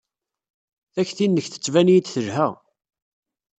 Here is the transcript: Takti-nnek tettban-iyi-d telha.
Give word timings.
Takti-nnek 0.93 1.45
tettban-iyi-d 1.47 2.07
telha. 2.13 2.47